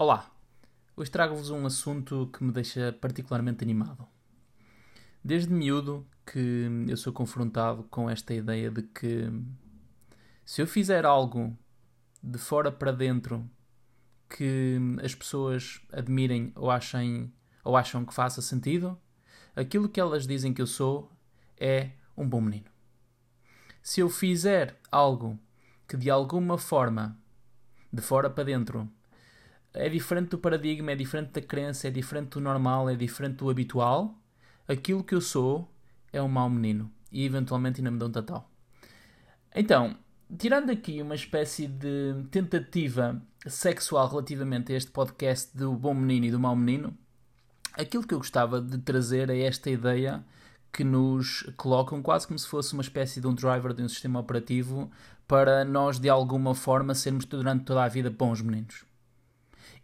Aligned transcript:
Olá, 0.00 0.30
hoje 0.96 1.10
trago-vos 1.10 1.50
um 1.50 1.66
assunto 1.66 2.30
que 2.32 2.44
me 2.44 2.52
deixa 2.52 2.92
particularmente 3.00 3.64
animado. 3.64 4.06
Desde 5.24 5.52
miúdo 5.52 6.06
que 6.24 6.68
eu 6.86 6.96
sou 6.96 7.12
confrontado 7.12 7.82
com 7.90 8.08
esta 8.08 8.32
ideia 8.32 8.70
de 8.70 8.82
que 8.82 9.28
se 10.44 10.62
eu 10.62 10.68
fizer 10.68 11.04
algo 11.04 11.52
de 12.22 12.38
fora 12.38 12.70
para 12.70 12.92
dentro 12.92 13.50
que 14.28 14.78
as 15.02 15.16
pessoas 15.16 15.80
admirem 15.92 16.52
ou 16.54 16.70
achem 16.70 17.32
ou 17.64 17.76
acham 17.76 18.04
que 18.04 18.14
faça 18.14 18.40
sentido, 18.40 18.96
aquilo 19.56 19.88
que 19.88 19.98
elas 19.98 20.28
dizem 20.28 20.54
que 20.54 20.62
eu 20.62 20.66
sou 20.68 21.10
é 21.56 21.90
um 22.16 22.28
bom 22.28 22.40
menino. 22.40 22.70
Se 23.82 23.98
eu 23.98 24.08
fizer 24.08 24.78
algo 24.92 25.36
que 25.88 25.96
de 25.96 26.08
alguma 26.08 26.56
forma, 26.56 27.18
de 27.92 28.00
fora 28.00 28.30
para 28.30 28.44
dentro, 28.44 28.88
é 29.78 29.88
diferente 29.88 30.30
do 30.30 30.38
paradigma, 30.38 30.90
é 30.90 30.96
diferente 30.96 31.30
da 31.30 31.40
crença, 31.40 31.86
é 31.86 31.90
diferente 31.90 32.30
do 32.30 32.40
normal, 32.40 32.90
é 32.90 32.96
diferente 32.96 33.36
do 33.36 33.48
habitual, 33.48 34.18
aquilo 34.66 35.04
que 35.04 35.14
eu 35.14 35.20
sou 35.20 35.70
é 36.12 36.20
um 36.20 36.26
mau 36.26 36.50
menino. 36.50 36.90
E 37.12 37.24
eventualmente 37.24 37.80
ainda 37.80 37.92
me 37.92 37.98
dão 37.98 38.10
tatal. 38.10 38.50
Então, 39.54 39.96
tirando 40.36 40.70
aqui 40.70 41.00
uma 41.00 41.14
espécie 41.14 41.68
de 41.68 42.24
tentativa 42.30 43.22
sexual 43.46 44.08
relativamente 44.08 44.72
a 44.72 44.76
este 44.76 44.90
podcast 44.90 45.56
do 45.56 45.72
bom 45.74 45.94
menino 45.94 46.26
e 46.26 46.30
do 46.32 46.40
mau 46.40 46.56
menino, 46.56 46.92
aquilo 47.74 48.04
que 48.06 48.12
eu 48.12 48.18
gostava 48.18 48.60
de 48.60 48.78
trazer 48.78 49.30
é 49.30 49.42
esta 49.42 49.70
ideia 49.70 50.24
que 50.72 50.82
nos 50.82 51.44
colocam 51.56 52.02
quase 52.02 52.26
como 52.26 52.38
se 52.38 52.48
fosse 52.48 52.72
uma 52.72 52.82
espécie 52.82 53.20
de 53.20 53.28
um 53.28 53.34
driver 53.34 53.72
de 53.72 53.82
um 53.82 53.88
sistema 53.88 54.18
operativo 54.18 54.90
para 55.26 55.64
nós 55.64 56.00
de 56.00 56.08
alguma 56.08 56.54
forma 56.54 56.94
sermos 56.94 57.24
durante 57.24 57.64
toda 57.64 57.84
a 57.84 57.88
vida 57.88 58.10
bons 58.10 58.42
meninos 58.42 58.87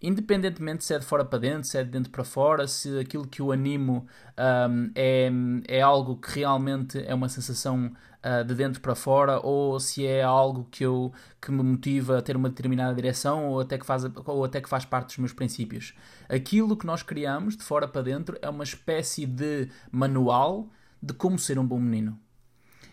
independentemente 0.02 0.84
se 0.84 0.95
é 0.95 0.98
de 0.98 1.05
fora 1.05 1.24
para 1.24 1.38
dentro, 1.38 1.65
se 1.65 1.79
é 1.79 1.84
de 1.84 1.91
dentro 1.91 2.11
para 2.11 2.25
fora, 2.25 2.66
se 2.69 2.98
aquilo 2.98 3.27
que 3.27 3.42
o 3.42 3.53
animo 3.53 4.06
um, 4.39 4.91
é, 4.95 5.31
é 5.67 5.81
algo 5.81 6.17
que 6.17 6.41
realmente 6.41 7.03
é 7.06 7.14
uma 7.14 7.28
sensação 7.28 7.92
uh, 8.25 8.45
de 8.45 8.55
dentro 8.55 8.81
para 8.81 8.95
fora, 8.95 9.39
ou 9.41 9.78
se 9.78 10.06
é 10.06 10.23
algo 10.23 10.67
que, 10.70 10.84
eu, 10.84 11.12
que 11.41 11.50
me 11.50 11.62
motiva 11.62 12.19
a 12.19 12.23
ter 12.23 12.36
uma 12.36 12.48
determinada 12.48 12.95
direção, 12.95 13.48
ou 13.48 13.61
até, 13.61 13.78
que 13.78 13.86
faz, 13.86 14.05
ou 14.25 14.45
até 14.45 14.61
que 14.61 14.69
faz 14.69 14.84
parte 14.84 15.08
dos 15.08 15.19
meus 15.19 15.33
princípios. 15.33 15.95
Aquilo 16.28 16.77
que 16.77 16.86
nós 16.86 17.03
criamos 17.03 17.56
de 17.56 17.62
fora 17.62 17.86
para 17.86 18.03
dentro 18.03 18.39
é 18.41 18.48
uma 18.48 18.64
espécie 18.64 19.27
de 19.27 19.69
manual 19.91 20.69
de 21.03 21.12
como 21.12 21.39
ser 21.39 21.58
um 21.58 21.67
bom 21.67 21.78
menino. 21.78 22.19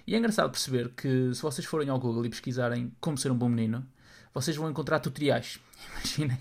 E 0.05 0.15
é 0.15 0.17
engraçado 0.17 0.51
perceber 0.51 0.89
que 0.89 1.33
se 1.33 1.41
vocês 1.41 1.65
forem 1.65 1.89
ao 1.89 1.99
Google 1.99 2.25
e 2.25 2.29
pesquisarem 2.29 2.91
como 2.99 3.17
ser 3.17 3.31
um 3.31 3.37
bom 3.37 3.47
menino, 3.47 3.85
vocês 4.33 4.57
vão 4.57 4.69
encontrar 4.69 4.99
tutoriais. 4.99 5.59
Imaginem, 5.95 6.37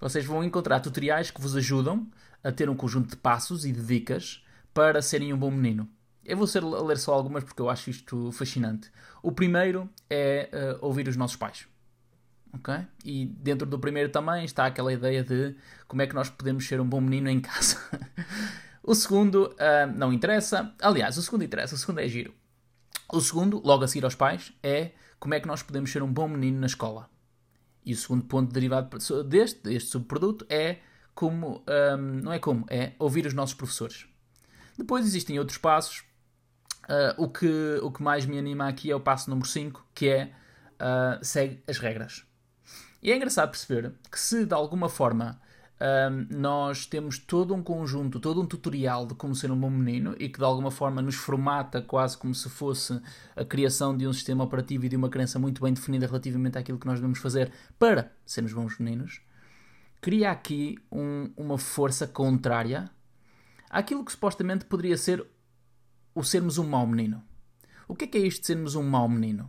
vocês 0.00 0.24
vão 0.24 0.44
encontrar 0.44 0.80
tutoriais 0.80 1.30
que 1.30 1.40
vos 1.40 1.56
ajudam 1.56 2.06
a 2.42 2.52
ter 2.52 2.68
um 2.70 2.76
conjunto 2.76 3.10
de 3.10 3.16
passos 3.16 3.64
e 3.64 3.72
de 3.72 3.84
dicas 3.84 4.44
para 4.72 5.02
serem 5.02 5.32
um 5.32 5.38
bom 5.38 5.50
menino. 5.50 5.88
Eu 6.24 6.36
vou 6.36 6.46
ser, 6.46 6.62
ler 6.62 6.98
só 6.98 7.14
algumas 7.14 7.42
porque 7.42 7.60
eu 7.60 7.70
acho 7.70 7.90
isto 7.90 8.30
fascinante. 8.32 8.90
O 9.22 9.32
primeiro 9.32 9.88
é 10.10 10.48
uh, 10.52 10.86
ouvir 10.86 11.08
os 11.08 11.16
nossos 11.16 11.36
pais. 11.36 11.66
Ok? 12.52 12.74
E 13.04 13.26
dentro 13.26 13.66
do 13.66 13.78
primeiro 13.78 14.10
também 14.10 14.44
está 14.44 14.66
aquela 14.66 14.92
ideia 14.92 15.24
de 15.24 15.54
como 15.86 16.02
é 16.02 16.06
que 16.06 16.14
nós 16.14 16.28
podemos 16.30 16.66
ser 16.66 16.80
um 16.80 16.86
bom 16.86 17.00
menino 17.00 17.28
em 17.28 17.40
casa. 17.40 17.78
o 18.82 18.94
segundo 18.94 19.54
uh, 19.54 19.92
não 19.96 20.12
interessa. 20.12 20.72
Aliás, 20.80 21.16
o 21.16 21.22
segundo 21.22 21.44
interessa, 21.44 21.74
o 21.74 21.78
segundo 21.78 22.00
é 22.00 22.08
giro. 22.08 22.34
O 23.10 23.20
segundo, 23.20 23.60
logo 23.64 23.84
a 23.84 23.88
seguir 23.88 24.04
aos 24.04 24.14
pais, 24.14 24.52
é 24.62 24.92
como 25.18 25.34
é 25.34 25.40
que 25.40 25.48
nós 25.48 25.62
podemos 25.62 25.90
ser 25.90 26.02
um 26.02 26.12
bom 26.12 26.28
menino 26.28 26.60
na 26.60 26.66
escola. 26.66 27.08
E 27.88 27.94
o 27.94 27.96
segundo 27.96 28.22
ponto 28.26 28.52
derivado 28.52 28.98
deste, 29.24 29.62
deste 29.62 29.88
subproduto 29.88 30.44
é 30.50 30.80
como, 31.14 31.64
um, 31.66 31.96
não 32.22 32.30
é 32.30 32.38
como, 32.38 32.66
é 32.68 32.92
ouvir 32.98 33.24
os 33.24 33.32
nossos 33.32 33.54
professores. 33.54 34.06
Depois 34.76 35.06
existem 35.06 35.38
outros 35.38 35.56
passos. 35.56 36.04
Uh, 36.84 37.14
o, 37.16 37.30
que, 37.30 37.80
o 37.82 37.90
que 37.90 38.02
mais 38.02 38.26
me 38.26 38.38
anima 38.38 38.68
aqui 38.68 38.90
é 38.90 38.94
o 38.94 39.00
passo 39.00 39.30
número 39.30 39.48
5, 39.48 39.86
que 39.94 40.06
é 40.06 40.34
uh, 40.74 41.24
segue 41.24 41.62
as 41.66 41.78
regras. 41.78 42.26
E 43.02 43.10
é 43.10 43.16
engraçado 43.16 43.50
perceber 43.52 43.94
que 44.12 44.20
se 44.20 44.44
de 44.44 44.52
alguma 44.52 44.90
forma 44.90 45.40
um, 45.80 46.36
nós 46.36 46.86
temos 46.86 47.18
todo 47.18 47.54
um 47.54 47.62
conjunto, 47.62 48.18
todo 48.18 48.40
um 48.40 48.46
tutorial 48.46 49.06
de 49.06 49.14
como 49.14 49.34
ser 49.34 49.50
um 49.50 49.58
bom 49.58 49.70
menino 49.70 50.14
e 50.18 50.28
que 50.28 50.38
de 50.38 50.44
alguma 50.44 50.70
forma 50.70 51.00
nos 51.00 51.14
formata 51.14 51.80
quase 51.80 52.18
como 52.18 52.34
se 52.34 52.48
fosse 52.48 53.00
a 53.36 53.44
criação 53.44 53.96
de 53.96 54.06
um 54.06 54.12
sistema 54.12 54.42
operativo 54.42 54.86
e 54.86 54.88
de 54.88 54.96
uma 54.96 55.08
crença 55.08 55.38
muito 55.38 55.62
bem 55.62 55.72
definida 55.72 56.06
relativamente 56.06 56.58
àquilo 56.58 56.78
que 56.78 56.86
nós 56.86 56.98
devemos 56.98 57.20
fazer 57.20 57.52
para 57.78 58.12
sermos 58.26 58.52
bons 58.52 58.78
meninos, 58.78 59.20
cria 60.00 60.32
aqui 60.32 60.76
um, 60.90 61.30
uma 61.36 61.58
força 61.58 62.06
contrária 62.06 62.90
àquilo 63.70 64.04
que 64.04 64.12
supostamente 64.12 64.64
poderia 64.64 64.96
ser 64.96 65.24
o 66.12 66.24
sermos 66.24 66.58
um 66.58 66.66
mau 66.66 66.86
menino. 66.86 67.22
O 67.86 67.94
que 67.94 68.04
é 68.04 68.08
que 68.08 68.18
é 68.18 68.20
isto 68.22 68.40
de 68.40 68.46
sermos 68.48 68.74
um 68.74 68.82
mau 68.82 69.08
menino? 69.08 69.48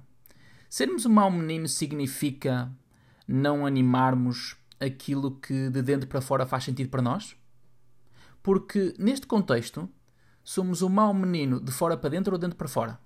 Sermos 0.69 1.07
um 1.07 1.09
mau 1.09 1.31
menino 1.31 1.67
significa 1.67 2.71
não 3.27 3.65
animarmos 3.65 4.58
aquilo 4.79 5.39
que 5.39 5.69
de 5.69 5.81
dentro 5.81 6.07
para 6.07 6.21
fora 6.21 6.45
faz 6.45 6.63
sentido 6.63 6.89
para 6.89 7.01
nós? 7.01 7.35
Porque 8.41 8.93
neste 8.97 9.27
contexto, 9.27 9.89
somos 10.43 10.81
o 10.81 10.89
mau 10.89 11.13
menino 11.13 11.59
de 11.59 11.71
fora 11.71 11.97
para 11.97 12.09
dentro 12.09 12.33
ou 12.33 12.39
dentro 12.39 12.57
para 12.57 12.67
fora. 12.67 12.99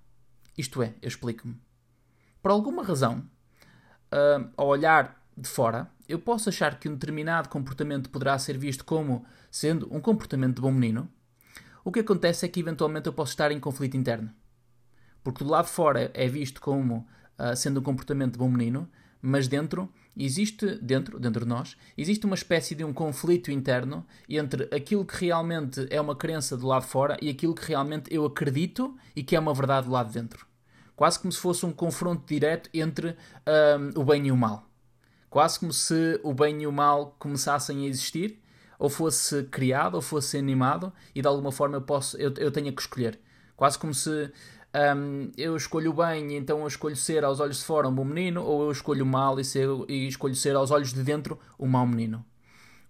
Isto 0.58 0.82
é, 0.82 0.94
eu 1.02 1.08
explico-me. 1.08 1.60
Por 2.42 2.52
alguma 2.52 2.84
razão, 2.84 3.20
uh, 4.14 4.50
ao 4.56 4.68
olhar 4.68 5.22
de 5.36 5.50
fora, 5.50 5.90
eu 6.08 6.20
posso 6.20 6.50
achar 6.50 6.80
que 6.80 6.88
um 6.88 6.94
determinado 6.94 7.50
comportamento 7.50 8.10
poderá 8.10 8.38
ser 8.38 8.58
visto 8.58 8.86
como 8.86 9.26
sendo 9.50 9.94
um 9.94 10.00
comportamento 10.00 10.56
de 10.58 10.62
bom 10.62 10.72
menino. 10.72 11.10
O 11.84 11.92
que 11.92 12.02
acontece 12.02 12.46
é 12.46 12.50
que 12.50 12.60
eventualmente 12.60 13.08
eu 13.08 13.14
posso 13.14 13.32
estar 13.32 13.52
em 13.52 13.60
conflito 13.60 13.98
interno. 13.98 14.32
Porque 15.24 15.44
do 15.44 15.50
lado 15.50 15.66
de 15.66 15.72
fora 15.72 16.12
é 16.14 16.28
visto 16.28 16.62
como 16.62 17.08
uh, 17.40 17.56
sendo 17.56 17.80
um 17.80 17.84
comportamento 17.84 18.34
de 18.34 18.38
bom 18.38 18.50
menino, 18.50 18.90
mas 19.22 19.48
dentro 19.48 19.92
existe 20.16 20.76
dentro 20.76 21.20
dentro 21.20 21.44
de 21.44 21.50
nós 21.50 21.76
existe 21.98 22.26
uma 22.26 22.36
espécie 22.36 22.76
de 22.76 22.84
um 22.84 22.94
conflito 22.94 23.52
interno 23.52 24.06
entre 24.30 24.64
aquilo 24.76 25.06
que 25.06 25.26
realmente 25.26 25.88
é 25.90 26.00
uma 26.00 26.16
crença 26.16 26.56
do 26.56 26.68
lado 26.68 26.86
fora 26.86 27.18
e 27.22 27.30
aquilo 27.30 27.56
que 27.56 27.68
realmente 27.68 28.14
eu 28.14 28.26
acredito 28.26 28.96
e 29.16 29.24
que 29.24 29.36
é 29.36 29.40
uma 29.40 29.54
verdade 29.54 29.88
do 29.88 29.94
lado 29.94 30.08
de 30.08 30.20
dentro. 30.20 30.46
Quase 30.96 31.20
como 31.20 31.32
se 31.32 31.40
fosse 31.40 31.66
um 31.66 31.72
confronto 31.72 32.24
direto 32.28 32.70
entre 32.74 33.16
um, 33.96 34.02
o 34.02 34.06
bem 34.06 34.28
e 34.28 34.32
o 34.32 34.38
mal. 34.38 34.64
Quase 35.30 35.60
como 35.60 35.74
se 35.74 36.20
o 36.24 36.34
bem 36.34 36.62
e 36.62 36.68
o 36.68 36.72
mal 36.72 37.16
começassem 37.18 37.84
a 37.84 37.88
existir 37.88 38.40
ou 38.78 38.90
fosse 38.90 39.44
criado 39.46 39.96
ou 39.96 40.02
fosse 40.02 40.38
animado 40.38 40.94
e 41.16 41.22
de 41.22 41.28
alguma 41.28 41.52
forma 41.52 41.78
eu 41.78 41.82
posso 41.82 42.16
eu, 42.18 42.32
eu 42.38 42.52
tenha 42.52 42.72
que 42.72 42.82
escolher. 42.82 43.20
Quase 43.56 43.80
como 43.80 43.94
se 43.94 44.32
um, 44.76 45.32
eu 45.38 45.56
escolho 45.56 45.94
bem, 45.94 46.36
então 46.36 46.62
eu 46.62 46.68
escolho 46.68 46.96
ser 46.96 47.24
aos 47.24 47.40
olhos 47.40 47.58
de 47.58 47.64
fora 47.64 47.88
um 47.88 47.94
bom 47.94 48.04
menino, 48.04 48.44
ou 48.44 48.64
eu 48.64 48.72
escolho 48.72 49.06
mal 49.06 49.40
e, 49.40 49.46
ser, 49.46 49.68
e 49.88 50.08
escolho 50.08 50.36
ser 50.36 50.56
aos 50.56 50.72
olhos 50.72 50.94
de 50.94 51.04
dentro 51.04 51.40
um 51.60 51.68
mau 51.68 51.86
menino. 51.86 52.26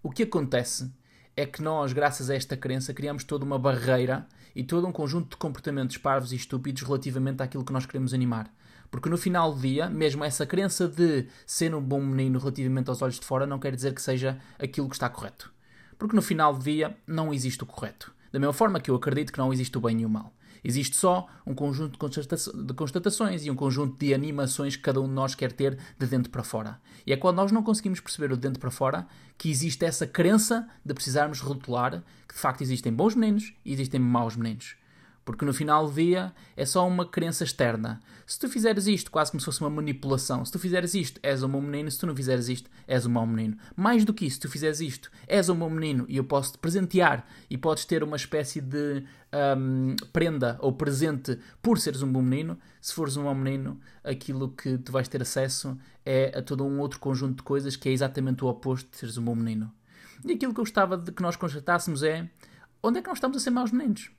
O 0.01 0.09
que 0.09 0.23
acontece 0.23 0.91
é 1.35 1.45
que 1.45 1.61
nós, 1.61 1.91
graças 1.91 2.29
a 2.29 2.35
esta 2.35 2.55
crença, 2.55 2.93
criamos 2.93 3.23
toda 3.23 3.43
uma 3.43 3.59
barreira 3.59 4.27
e 4.55 4.63
todo 4.63 4.87
um 4.87 4.91
conjunto 4.91 5.31
de 5.31 5.37
comportamentos 5.37 5.97
parvos 5.97 6.31
e 6.31 6.35
estúpidos 6.35 6.83
relativamente 6.83 7.41
àquilo 7.41 7.65
que 7.65 7.73
nós 7.73 7.85
queremos 7.85 8.13
animar. 8.13 8.53
Porque 8.89 9.09
no 9.09 9.17
final 9.17 9.53
do 9.53 9.59
dia, 9.59 9.89
mesmo 9.89 10.23
essa 10.23 10.45
crença 10.45 10.87
de 10.87 11.27
ser 11.45 11.73
um 11.73 11.81
bom 11.81 11.99
menino 11.99 12.37
relativamente 12.37 12.89
aos 12.89 13.01
olhos 13.01 13.19
de 13.19 13.25
fora 13.25 13.47
não 13.47 13.57
quer 13.59 13.75
dizer 13.75 13.93
que 13.93 14.01
seja 14.01 14.37
aquilo 14.59 14.87
que 14.87 14.95
está 14.95 15.09
correto. 15.09 15.51
Porque 15.97 16.15
no 16.15 16.21
final 16.21 16.53
do 16.53 16.63
dia 16.63 16.95
não 17.07 17.33
existe 17.33 17.63
o 17.63 17.65
correto. 17.65 18.13
Da 18.31 18.39
mesma 18.39 18.53
forma 18.53 18.79
que 18.79 18.91
eu 18.91 18.95
acredito 18.95 19.33
que 19.33 19.39
não 19.39 19.51
existe 19.51 19.77
o 19.77 19.81
bem 19.81 20.01
e 20.01 20.05
o 20.05 20.09
mal. 20.09 20.31
Existe 20.63 20.95
só 20.95 21.27
um 21.45 21.53
conjunto 21.53 21.93
de 21.93 22.73
constatações 22.73 23.45
e 23.45 23.51
um 23.51 23.55
conjunto 23.55 23.97
de 23.97 24.13
animações 24.13 24.75
que 24.75 24.81
cada 24.81 24.99
um 24.99 25.07
de 25.07 25.13
nós 25.13 25.35
quer 25.35 25.51
ter 25.51 25.77
de 25.97 26.07
dentro 26.07 26.29
para 26.31 26.43
fora. 26.43 26.79
E 27.05 27.13
é 27.13 27.17
quando 27.17 27.37
nós 27.37 27.51
não 27.51 27.63
conseguimos 27.63 27.99
perceber 27.99 28.31
o 28.31 28.35
de 28.35 28.41
dentro 28.41 28.59
para 28.59 28.71
fora 28.71 29.07
que 29.37 29.49
existe 29.49 29.85
essa 29.85 30.07
crença 30.07 30.67
de 30.85 30.93
precisarmos 30.93 31.39
rotular 31.39 32.03
que 32.27 32.35
de 32.35 32.39
facto 32.39 32.61
existem 32.61 32.93
bons 32.93 33.15
meninos 33.15 33.53
e 33.65 33.73
existem 33.73 33.99
maus 33.99 34.35
meninos. 34.35 34.75
Porque 35.25 35.45
no 35.45 35.53
final 35.53 35.87
do 35.87 35.93
dia 35.93 36.33
é 36.55 36.65
só 36.65 36.85
uma 36.87 37.05
crença 37.05 37.43
externa. 37.43 38.01
Se 38.25 38.37
tu 38.37 38.49
fizeres 38.49 38.87
isto, 38.87 39.09
quase 39.09 39.31
como 39.31 39.39
se 39.39 39.45
fosse 39.45 39.61
uma 39.61 39.69
manipulação. 39.69 40.43
Se 40.43 40.51
tu 40.51 40.59
fizeres 40.59 40.93
isto, 40.93 41.19
és 41.23 41.43
um 41.43 41.49
bom 41.49 41.61
menino. 41.61 41.89
Se 41.89 41.99
tu 41.99 42.07
não 42.07 42.15
fizeres 42.15 42.49
isto, 42.49 42.69
és 42.87 43.05
um 43.05 43.09
mau 43.09 43.25
menino. 43.25 43.57
Mais 43.75 44.03
do 44.03 44.13
que 44.13 44.25
isso, 44.25 44.35
se 44.35 44.41
tu 44.41 44.49
fizeres 44.49 44.81
isto, 44.81 45.09
és 45.27 45.47
um 45.47 45.55
bom 45.55 45.69
menino 45.69 46.05
e 46.09 46.17
eu 46.17 46.23
posso 46.23 46.53
te 46.53 46.57
presentear 46.57 47.25
e 47.49 47.57
podes 47.57 47.85
ter 47.85 48.03
uma 48.03 48.17
espécie 48.17 48.59
de 48.59 49.03
um, 49.57 49.95
prenda 50.11 50.57
ou 50.59 50.73
presente 50.73 51.39
por 51.61 51.79
seres 51.79 52.01
um 52.01 52.11
bom 52.11 52.21
menino. 52.21 52.57
Se 52.81 52.93
fores 52.93 53.15
um 53.15 53.23
mau 53.23 53.35
menino, 53.35 53.79
aquilo 54.03 54.49
que 54.49 54.77
tu 54.77 54.91
vais 54.91 55.07
ter 55.07 55.21
acesso 55.21 55.77
é 56.05 56.37
a 56.37 56.41
todo 56.41 56.65
um 56.65 56.79
outro 56.79 56.99
conjunto 56.99 57.37
de 57.37 57.43
coisas 57.43 57.75
que 57.75 57.87
é 57.87 57.91
exatamente 57.93 58.43
o 58.43 58.47
oposto 58.47 58.89
de 58.91 58.97
seres 58.97 59.17
um 59.17 59.23
bom 59.23 59.35
menino. 59.35 59.71
E 60.25 60.33
aquilo 60.33 60.53
que 60.53 60.59
eu 60.59 60.63
gostava 60.63 60.97
de 60.97 61.11
que 61.11 61.21
nós 61.21 61.35
constatássemos 61.35 62.03
é 62.03 62.29
onde 62.81 62.99
é 62.99 63.01
que 63.01 63.07
nós 63.07 63.17
estamos 63.17 63.37
a 63.37 63.39
ser 63.39 63.49
maus 63.49 63.71
meninos? 63.71 64.11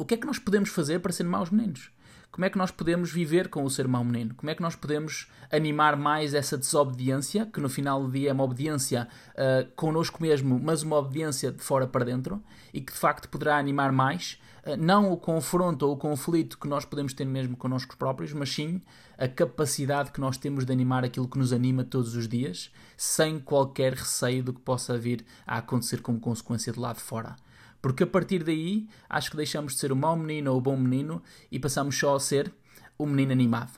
O 0.00 0.04
que 0.06 0.14
é 0.14 0.16
que 0.16 0.26
nós 0.26 0.38
podemos 0.38 0.70
fazer 0.70 0.98
para 1.00 1.12
ser 1.12 1.24
maus 1.24 1.50
meninos? 1.50 1.90
como 2.30 2.44
é 2.44 2.50
que 2.50 2.56
nós 2.56 2.70
podemos 2.70 3.12
viver 3.12 3.48
com 3.48 3.64
o 3.64 3.70
ser 3.70 3.88
mau 3.88 4.04
menino? 4.04 4.34
Como 4.34 4.48
é 4.50 4.54
que 4.54 4.62
nós 4.62 4.76
podemos 4.76 5.28
animar 5.50 5.96
mais 5.96 6.32
essa 6.32 6.56
desobediência, 6.56 7.44
que 7.44 7.60
no 7.60 7.68
final 7.68 8.02
do 8.02 8.10
dia 8.10 8.30
é 8.30 8.32
uma 8.32 8.44
obediência 8.44 9.08
uh, 9.32 9.70
connosco 9.74 10.22
mesmo, 10.22 10.58
mas 10.62 10.82
uma 10.82 10.96
obediência 10.96 11.50
de 11.50 11.60
fora 11.60 11.86
para 11.86 12.04
dentro, 12.04 12.42
e 12.72 12.80
que 12.80 12.92
de 12.92 12.98
facto 12.98 13.28
poderá 13.28 13.58
animar 13.58 13.90
mais, 13.90 14.40
não 14.78 15.12
o 15.12 15.16
confronto 15.16 15.86
ou 15.86 15.94
o 15.94 15.96
conflito 15.96 16.58
que 16.58 16.68
nós 16.68 16.84
podemos 16.84 17.12
ter 17.12 17.24
mesmo 17.24 17.56
connosco 17.56 17.96
próprios, 17.96 18.32
mas 18.32 18.52
sim 18.52 18.80
a 19.18 19.28
capacidade 19.28 20.10
que 20.10 20.20
nós 20.20 20.36
temos 20.36 20.64
de 20.64 20.72
animar 20.72 21.04
aquilo 21.04 21.28
que 21.28 21.38
nos 21.38 21.52
anima 21.52 21.84
todos 21.84 22.14
os 22.14 22.28
dias, 22.28 22.70
sem 22.96 23.38
qualquer 23.38 23.94
receio 23.94 24.42
do 24.42 24.52
que 24.52 24.60
possa 24.60 24.96
vir 24.98 25.24
a 25.46 25.58
acontecer 25.58 26.00
como 26.00 26.20
consequência 26.20 26.72
de 26.72 26.78
lá 26.78 26.92
de 26.92 27.00
fora. 27.00 27.36
Porque 27.82 28.04
a 28.04 28.06
partir 28.06 28.44
daí, 28.44 28.88
acho 29.08 29.30
que 29.30 29.36
deixamos 29.36 29.74
de 29.74 29.78
ser 29.78 29.92
o 29.92 29.96
mau 29.96 30.16
menino 30.16 30.52
ou 30.52 30.58
o 30.58 30.60
bom 30.60 30.76
menino 30.76 31.22
e 31.50 31.58
passamos 31.58 31.98
só 31.98 32.14
a 32.14 32.20
ser 32.20 32.52
o 32.98 33.06
menino 33.06 33.32
animado. 33.32 33.72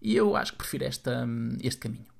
E 0.00 0.16
eu 0.16 0.34
acho 0.34 0.52
que 0.52 0.58
prefiro 0.58 0.84
esta, 0.84 1.26
este 1.62 1.80
caminho. 1.80 2.11